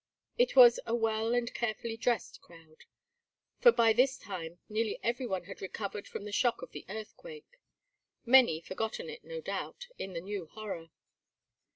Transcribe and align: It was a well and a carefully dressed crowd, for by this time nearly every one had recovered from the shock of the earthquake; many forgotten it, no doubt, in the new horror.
It 0.35 0.55
was 0.55 0.79
a 0.87 0.95
well 0.95 1.35
and 1.35 1.47
a 1.47 1.51
carefully 1.51 1.95
dressed 1.95 2.41
crowd, 2.41 2.85
for 3.59 3.71
by 3.71 3.93
this 3.93 4.17
time 4.17 4.57
nearly 4.67 4.97
every 5.03 5.27
one 5.27 5.43
had 5.43 5.61
recovered 5.61 6.07
from 6.07 6.23
the 6.25 6.31
shock 6.31 6.63
of 6.63 6.71
the 6.71 6.85
earthquake; 6.89 7.59
many 8.25 8.61
forgotten 8.61 9.11
it, 9.11 9.23
no 9.23 9.41
doubt, 9.41 9.89
in 9.99 10.13
the 10.13 10.21
new 10.21 10.47
horror. 10.47 10.89